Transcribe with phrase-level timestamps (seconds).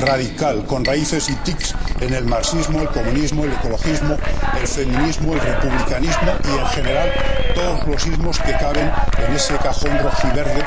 [0.00, 4.16] Radical, con raíces y tics en el marxismo, el comunismo, el ecologismo,
[4.60, 7.12] el feminismo, el republicanismo y en general
[7.54, 10.62] todos los ismos que caben en ese cajón rojiverde.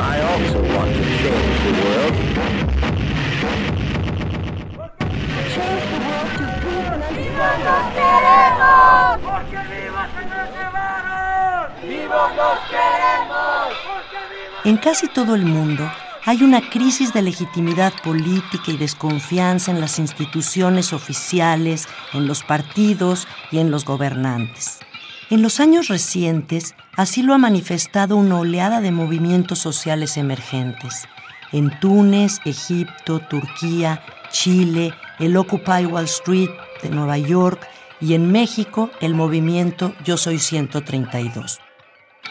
[0.00, 1.62] I also want to change
[12.68, 13.17] the
[14.64, 15.88] En casi todo el mundo
[16.24, 23.28] hay una crisis de legitimidad política y desconfianza en las instituciones oficiales, en los partidos
[23.52, 24.80] y en los gobernantes.
[25.30, 31.06] En los años recientes, así lo ha manifestado una oleada de movimientos sociales emergentes.
[31.52, 36.50] En Túnez, Egipto, Turquía, Chile, el Occupy Wall Street
[36.82, 37.64] de Nueva York
[38.00, 41.60] y en México el movimiento Yo Soy 132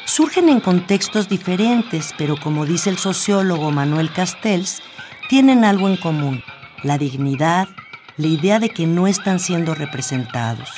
[0.07, 4.81] surgen en contextos diferentes, pero como dice el sociólogo Manuel Castells,
[5.27, 6.43] tienen algo en común,
[6.81, 7.67] la dignidad,
[8.15, 10.71] la idea de que no están siendo representados.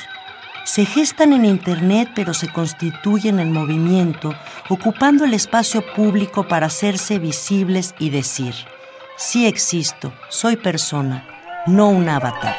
[0.66, 4.34] Se gestan en Internet pero se constituyen en movimiento,
[4.68, 8.56] ocupando el espacio público para hacerse visibles y decir,
[9.16, 11.24] sí existo, soy persona,
[11.68, 12.56] no un avatar.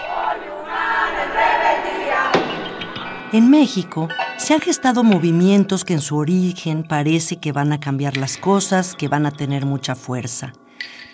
[3.32, 4.08] En México,
[4.40, 8.94] se han gestado movimientos que en su origen parece que van a cambiar las cosas,
[8.94, 10.54] que van a tener mucha fuerza.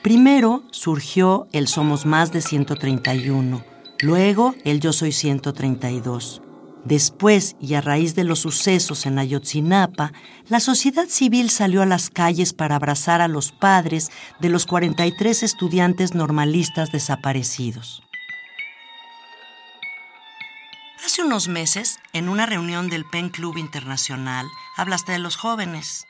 [0.03, 3.65] Primero surgió el Somos Más de 131,
[4.01, 6.41] luego el Yo Soy 132.
[6.85, 10.13] Después, y a raíz de los sucesos en Ayotzinapa,
[10.49, 15.43] la sociedad civil salió a las calles para abrazar a los padres de los 43
[15.43, 18.06] estudiantes normalistas desaparecidos.
[21.17, 24.47] Hace unos meses, en una reunión del PEN Club Internacional,
[24.77, 26.07] hablaste de los jóvenes.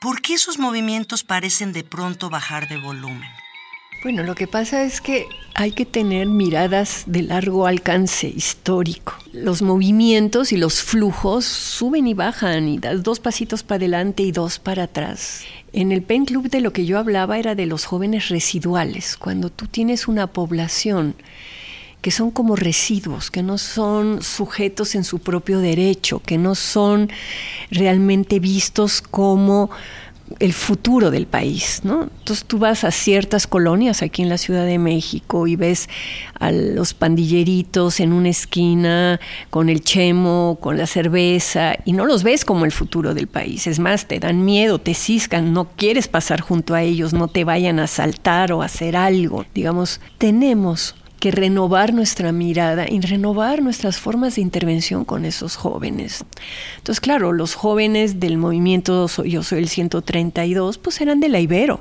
[0.00, 3.28] ¿Por qué esos movimientos parecen de pronto bajar de volumen?
[4.02, 9.12] Bueno, lo que pasa es que hay que tener miradas de largo alcance histórico.
[9.34, 14.32] Los movimientos y los flujos suben y bajan y das dos pasitos para adelante y
[14.32, 15.42] dos para atrás.
[15.74, 19.50] En el PEN Club de lo que yo hablaba era de los jóvenes residuales, cuando
[19.50, 21.14] tú tienes una población
[22.06, 27.10] que son como residuos, que no son sujetos en su propio derecho, que no son
[27.68, 29.70] realmente vistos como
[30.38, 32.04] el futuro del país, ¿no?
[32.04, 35.88] Entonces tú vas a ciertas colonias aquí en la Ciudad de México y ves
[36.38, 39.18] a los pandilleritos en una esquina
[39.50, 43.66] con el chemo, con la cerveza y no los ves como el futuro del país.
[43.66, 47.42] Es más, te dan miedo, te ciscan, no quieres pasar junto a ellos, no te
[47.42, 49.44] vayan a asaltar o hacer algo.
[49.52, 56.24] Digamos, tenemos que renovar nuestra mirada y renovar nuestras formas de intervención con esos jóvenes.
[56.78, 61.80] Entonces, claro, los jóvenes del movimiento Yo Soy el 132, pues eran de la Ibero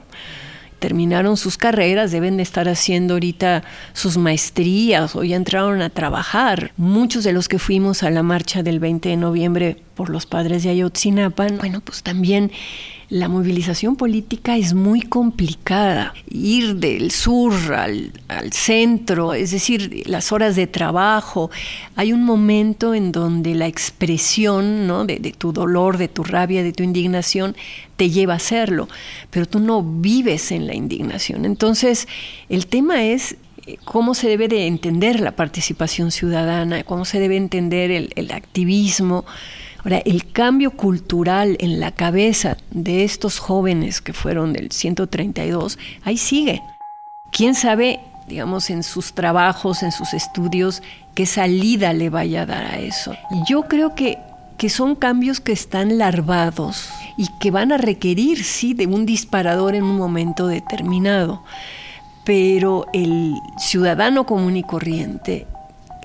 [0.79, 3.63] terminaron sus carreras, deben de estar haciendo ahorita
[3.93, 6.73] sus maestrías o ya entraron a trabajar.
[6.77, 10.63] Muchos de los que fuimos a la marcha del 20 de noviembre por los padres
[10.63, 12.51] de Ayotzinapa, bueno, pues también
[13.09, 16.13] la movilización política es muy complicada.
[16.29, 18.11] Ir del sur al,
[18.51, 21.51] centro, es decir, las horas de trabajo,
[21.95, 25.05] hay un momento en donde la expresión ¿no?
[25.05, 27.55] de, tu dolor, de tu rabia, de tu indignación,
[27.95, 28.89] te lleva a hacerlo,
[29.29, 31.45] pero tú no vives en la indignación.
[31.45, 32.07] Entonces,
[32.49, 37.37] el tema es eh, cómo se debe de entender la participación ciudadana, cómo se debe
[37.37, 39.25] entender el activismo.
[39.85, 46.17] Ahora, el cambio cultural en la cabeza de estos jóvenes que fueron del 132, ahí
[46.17, 46.63] sigue.
[47.31, 50.81] ¿Quién sabe, digamos, en sus trabajos, en sus estudios,
[51.13, 53.13] qué salida le vaya a dar a eso?
[53.47, 54.17] Yo creo que,
[54.57, 59.75] que son cambios que están larvados y que van a requerir, sí, de un disparador
[59.75, 61.43] en un momento determinado.
[62.23, 65.45] Pero el ciudadano común y corriente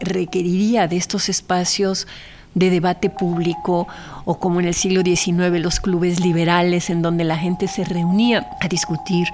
[0.01, 2.07] requeriría de estos espacios
[2.55, 3.87] de debate público
[4.25, 8.51] o como en el siglo XIX los clubes liberales en donde la gente se reunía
[8.61, 9.29] a discutir.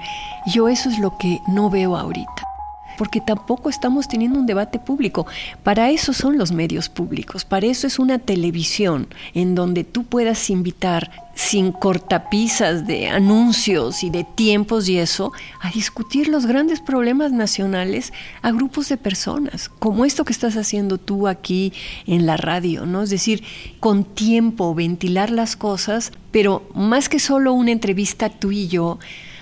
[0.45, 2.56] Yo eso es lo que no veo ahorita.
[2.97, 5.25] Porque tampoco estamos teniendo un debate público.
[5.63, 10.49] Para eso son los medios públicos, para eso es una televisión en donde tú puedas
[10.49, 17.31] invitar sin cortapisas de anuncios y de tiempos y eso, a discutir los grandes problemas
[17.31, 18.11] nacionales
[18.41, 21.73] a grupos de personas, como esto que estás haciendo tú aquí
[22.07, 23.03] en la radio, ¿no?
[23.03, 23.43] Es decir,
[23.79, 28.97] con tiempo, ventilar las cosas, pero más que solo una entrevista tú y yo,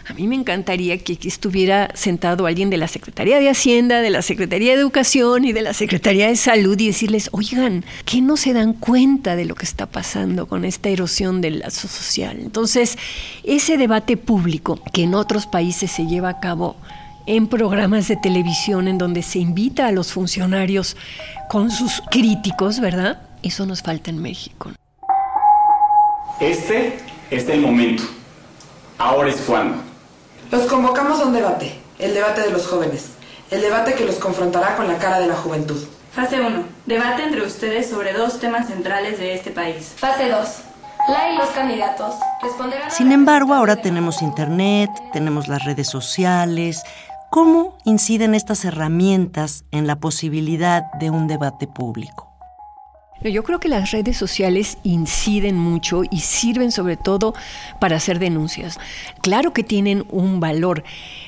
[0.08, 4.12] a mí me encantaría que aquí estuviera sentado alguien de la Secretaría de Hacienda, de
[4.12, 8.38] la Secretaría de Educación y de la Secretaría de Salud y decirles, oigan, ¿qué no
[8.38, 12.38] se dan cuenta de lo que está pasando con esta erosión del lazo social?
[12.40, 13.00] Entonces,
[13.44, 16.76] ese debate público que en otros países se lleva a cabo
[17.26, 20.96] en programas de televisión en donde se invita a los funcionarios
[21.50, 23.24] con sus críticos, ¿verdad?
[23.42, 24.72] Eso nos falta en México.
[26.40, 27.00] Este
[27.32, 28.04] es el momento.
[29.00, 29.95] Ahora es cuando.
[30.52, 33.08] Los convocamos a un debate, el debate de los jóvenes,
[33.52, 35.82] el debate que los confrontará con la cara de la juventud.
[36.12, 36.64] Fase 1.
[36.86, 39.94] Debate entre ustedes sobre dos temas centrales de este país.
[39.98, 40.48] Fase 2.
[41.10, 42.90] La y los candidatos responderán.
[42.90, 46.84] Sin embargo, ahora tenemos Internet, tenemos las redes sociales.
[47.32, 52.25] ¿Cómo inciden estas herramientas en la posibilidad de un debate público?
[53.32, 57.34] Yo creo que las redes sociales inciden mucho y sirven sobre todo
[57.80, 58.78] para hacer denuncias.
[59.22, 60.84] Claro que tienen un valor,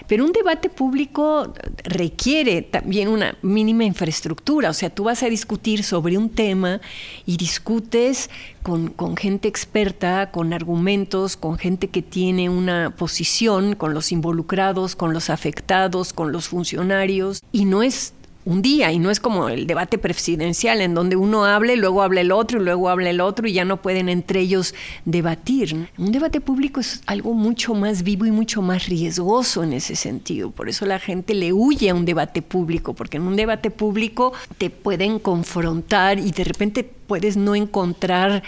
[0.07, 1.53] pero un debate público
[1.83, 4.69] requiere también una mínima infraestructura.
[4.69, 6.81] O sea, tú vas a discutir sobre un tema
[7.25, 8.29] y discutes
[8.61, 14.95] con, con gente experta, con argumentos, con gente que tiene una posición, con los involucrados,
[14.95, 17.41] con los afectados, con los funcionarios.
[17.51, 18.13] Y no es
[18.47, 22.01] un día y no es como el debate presidencial en donde uno habla y luego
[22.01, 24.73] habla el otro y luego habla el otro y ya no pueden entre ellos
[25.03, 25.89] debatir.
[25.97, 30.51] Un debate público es algo mucho más vivo y mucho más riesgoso en ese sentido.
[30.51, 34.31] Por eso la gente le huye a un debate público, porque en un debate público
[34.57, 38.44] te pueden confrontar y de repente puedes no encontrar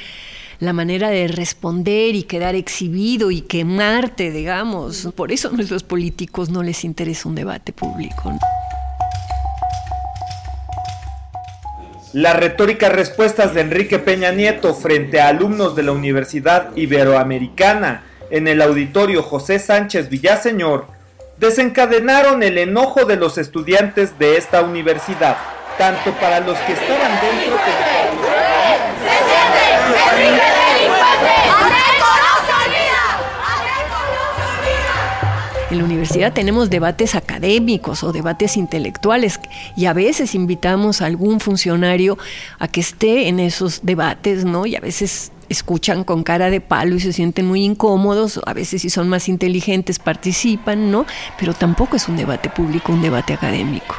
[0.61, 5.09] la manera de responder y quedar exhibido y quemarte, digamos.
[5.13, 8.33] Por eso a nuestros políticos no les interesa un debate público.
[12.13, 18.47] Las retóricas respuestas de Enrique Peña Nieto frente a alumnos de la Universidad Iberoamericana en
[18.47, 20.88] el auditorio José Sánchez Villaseñor
[21.38, 25.38] desencadenaron el enojo de los estudiantes de esta universidad,
[25.77, 28.08] tanto para los que estaban dentro como
[35.71, 39.39] En la universidad tenemos debates académicos o debates intelectuales
[39.75, 42.18] y a veces invitamos a algún funcionario
[42.57, 44.66] a que esté en esos debates, ¿no?
[44.66, 48.81] Y a veces escuchan con cara de palo y se sienten muy incómodos, a veces
[48.81, 51.06] si son más inteligentes participan, ¿no?
[51.39, 53.95] Pero tampoco es un debate público, un debate académico.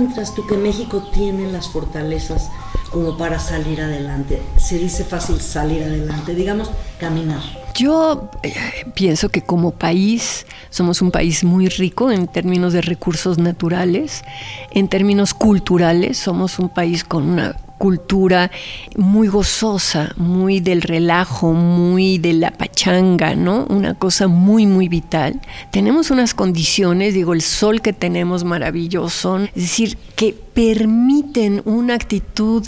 [0.00, 2.50] Encuentras tú que México tiene las fortalezas
[2.90, 4.40] como para salir adelante?
[4.56, 7.42] Se dice fácil salir adelante, digamos, caminar.
[7.74, 8.54] Yo eh,
[8.94, 14.24] pienso que como país somos un país muy rico en términos de recursos naturales,
[14.70, 18.50] en términos culturales, somos un país con una cultura
[18.94, 23.64] muy gozosa, muy del relajo, muy de la pachanga, ¿no?
[23.70, 25.40] Una cosa muy, muy vital.
[25.70, 32.66] Tenemos unas condiciones, digo, el sol que tenemos maravilloso, es decir, que permiten una actitud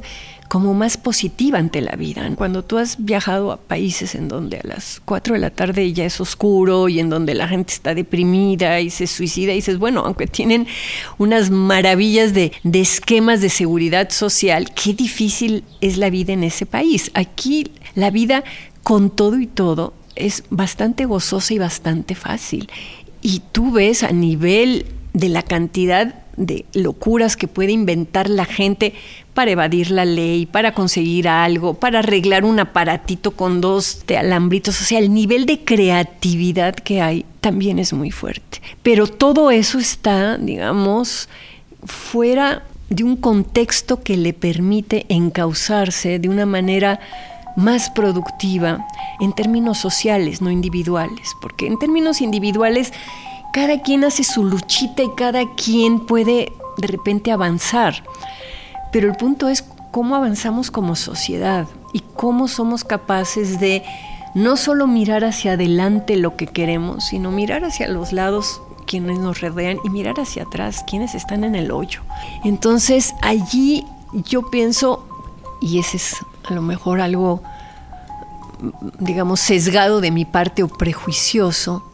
[0.52, 2.30] como más positiva ante la vida.
[2.36, 6.04] Cuando tú has viajado a países en donde a las 4 de la tarde ya
[6.04, 10.02] es oscuro y en donde la gente está deprimida y se suicida, y dices, bueno,
[10.04, 10.66] aunque tienen
[11.16, 16.66] unas maravillas de, de esquemas de seguridad social, qué difícil es la vida en ese
[16.66, 17.10] país.
[17.14, 18.44] Aquí la vida
[18.82, 22.68] con todo y todo es bastante gozosa y bastante fácil.
[23.22, 28.94] Y tú ves a nivel de la cantidad de locuras que puede inventar la gente
[29.34, 34.80] para evadir la ley, para conseguir algo, para arreglar un aparatito con dos de alambritos.
[34.80, 38.60] O sea, el nivel de creatividad que hay también es muy fuerte.
[38.82, 41.28] Pero todo eso está, digamos,
[41.84, 47.00] fuera de un contexto que le permite encauzarse de una manera
[47.56, 48.86] más productiva
[49.20, 52.92] en términos sociales, no individuales, porque en términos individuales
[53.52, 58.02] cada quien hace su luchita y cada quien puede de repente avanzar.
[58.90, 63.84] Pero el punto es cómo avanzamos como sociedad y cómo somos capaces de
[64.34, 69.40] no solo mirar hacia adelante lo que queremos, sino mirar hacia los lados quienes nos
[69.40, 72.00] rodean y mirar hacia atrás quienes están en el hoyo.
[72.44, 75.06] Entonces allí yo pienso
[75.60, 76.16] y ese es
[76.48, 77.42] a lo mejor algo,
[78.98, 81.91] digamos, sesgado de mi parte o prejuicioso,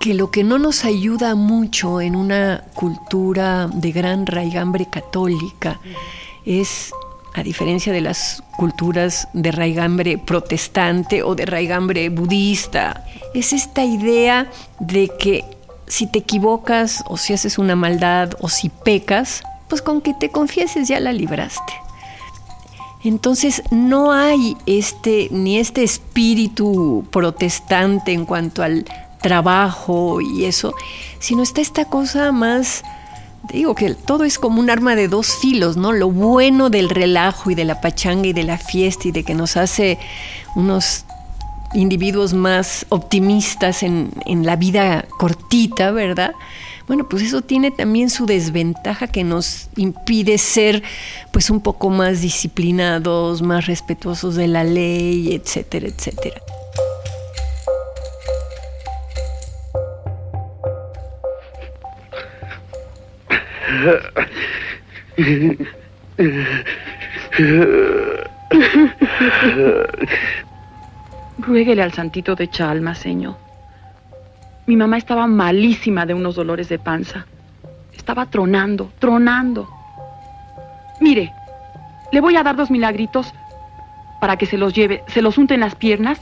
[0.00, 5.78] que lo que no nos ayuda mucho en una cultura de gran raigambre católica
[6.46, 6.90] es,
[7.34, 13.04] a diferencia de las culturas de raigambre protestante o de raigambre budista,
[13.34, 15.44] es esta idea de que
[15.86, 20.30] si te equivocas o si haces una maldad o si pecas, pues con que te
[20.30, 21.74] confieses ya la libraste.
[23.04, 28.86] Entonces no hay este ni este espíritu protestante en cuanto al
[29.22, 30.74] trabajo y eso,
[31.18, 32.82] sino está esta cosa más
[33.52, 35.92] digo que todo es como un arma de dos filos, ¿no?
[35.92, 39.34] Lo bueno del relajo y de la pachanga y de la fiesta y de que
[39.34, 39.98] nos hace
[40.54, 41.04] unos
[41.72, 46.32] individuos más optimistas en, en la vida cortita, ¿verdad?
[46.86, 50.82] Bueno, pues eso tiene también su desventaja que nos impide ser
[51.30, 56.40] pues un poco más disciplinados, más respetuosos de la ley, etcétera, etcétera.
[71.38, 73.36] Ruéguele al santito de Chalma, señor.
[74.66, 77.26] Mi mamá estaba malísima de unos dolores de panza.
[77.96, 79.68] Estaba tronando, tronando.
[81.00, 81.32] Mire,
[82.12, 83.32] le voy a dar dos milagritos
[84.20, 85.02] para que se los lleve.
[85.08, 86.20] Se los unten las piernas,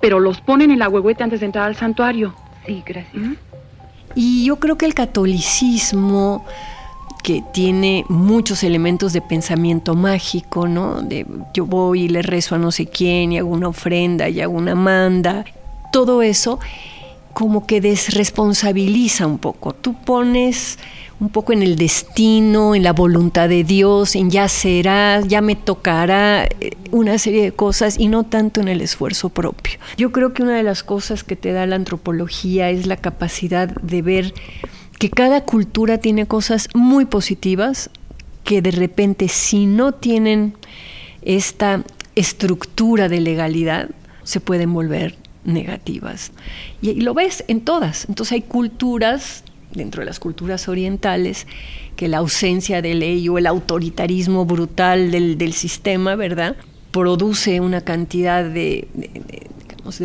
[0.00, 2.34] pero los ponen en la huehuete antes de entrar al santuario.
[2.66, 3.14] Sí, gracias.
[3.14, 3.34] ¿Mm?
[4.14, 6.44] Y yo creo que el catolicismo
[7.22, 11.02] que tiene muchos elementos de pensamiento mágico, ¿no?
[11.02, 14.40] De yo voy y le rezo a no sé quién y hago una ofrenda y
[14.40, 15.44] hago una manda.
[15.92, 16.58] Todo eso
[17.34, 19.74] como que desresponsabiliza un poco.
[19.74, 20.78] Tú pones
[21.20, 25.54] un poco en el destino, en la voluntad de Dios, en ya será, ya me
[25.54, 29.78] tocará, eh, una serie de cosas y no tanto en el esfuerzo propio.
[29.98, 33.68] Yo creo que una de las cosas que te da la antropología es la capacidad
[33.68, 34.34] de ver
[34.98, 37.90] que cada cultura tiene cosas muy positivas
[38.44, 40.54] que de repente si no tienen
[41.22, 41.84] esta
[42.14, 43.90] estructura de legalidad
[44.24, 46.32] se pueden volver negativas.
[46.82, 48.06] Y, lo ves en todas.
[48.08, 51.46] Entonces hay culturas, dentro de las culturas orientales,
[51.96, 56.56] que la ausencia de ley o el autoritarismo brutal del, del sistema, ¿verdad?
[56.90, 58.88] Produce una cantidad de,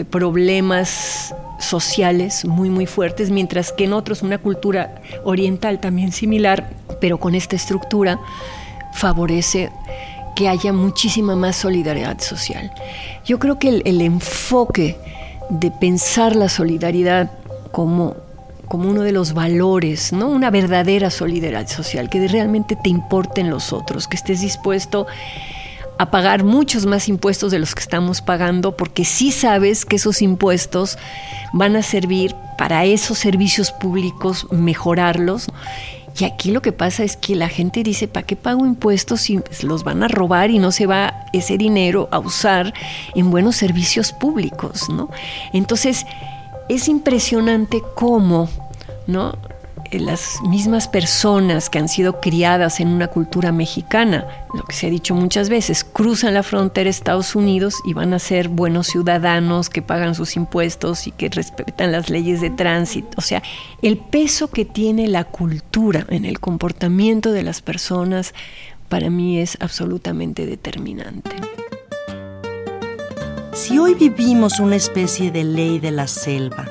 [0.10, 7.20] problemas sociales muy, muy fuertes, mientras que en otros una cultura oriental también similar, pero
[7.20, 8.20] con esta estructura,
[8.94, 9.72] favorece
[10.36, 12.72] que haya muchísima más solidaridad social.
[13.26, 14.98] Yo creo que el enfoque
[15.50, 17.32] de pensar la solidaridad
[17.72, 18.16] como,
[18.68, 20.30] como uno de los valores, ¿no?
[20.30, 25.08] Una verdadera solidaridad social, que realmente te importen los otros, que estés dispuesto
[25.98, 30.22] a pagar muchos más impuestos de los que estamos pagando, porque sí sabes que esos
[30.22, 30.98] impuestos
[31.54, 35.48] van a servir para esos servicios públicos, mejorarlos.
[36.18, 39.40] Y aquí lo que pasa es que la gente dice, ¿para qué pago impuestos si
[39.64, 42.74] los van a robar y no se va ese dinero a usar
[43.16, 44.90] en buenos servicios públicos?
[44.90, 45.10] ¿no?
[45.52, 46.06] Entonces,
[46.70, 48.50] es impresionante cómo
[49.08, 49.34] ¿no?
[50.00, 54.90] Las mismas personas que han sido criadas en una cultura mexicana, lo que se ha
[54.90, 59.82] dicho muchas veces, cruzan la frontera Estados Unidos y van a ser buenos ciudadanos que
[59.82, 63.10] pagan sus impuestos y que respetan las leyes de tránsito.
[63.18, 63.44] O sea,
[63.82, 68.34] el peso que tiene la cultura en el comportamiento de las personas
[68.90, 71.36] para mí es absolutamente determinante.
[73.54, 76.68] Si hoy vivimos una especie de ley de la selva,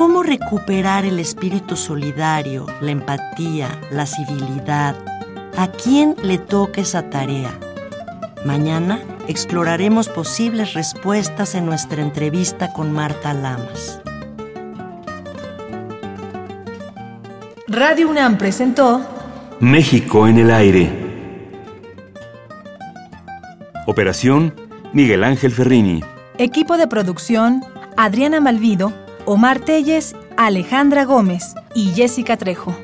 [0.00, 4.96] ¿Cómo recuperar el espíritu solidario, la empatía, la civilidad?
[5.58, 7.50] ¿A quién le toca esa tarea?
[8.46, 14.00] Mañana exploraremos posibles respuestas en nuestra entrevista con Marta Lamas.
[17.68, 19.02] Radio UNAM presentó
[19.60, 20.90] México en el aire.
[23.86, 24.54] Operación
[24.94, 26.02] Miguel Ángel Ferrini.
[26.38, 27.62] Equipo de producción
[27.98, 28.94] Adriana Malvido
[29.32, 32.74] Omar Telles, Alejandra Gómez y Jessica Trejo.